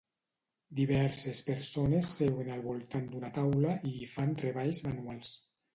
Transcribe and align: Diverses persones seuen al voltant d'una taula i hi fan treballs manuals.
Diverses 0.79 1.41
persones 1.51 2.11
seuen 2.15 2.49
al 2.57 2.65
voltant 2.71 3.07
d'una 3.13 3.33
taula 3.39 3.79
i 3.93 3.97
hi 4.01 4.13
fan 4.17 4.39
treballs 4.45 4.87
manuals. 4.91 5.41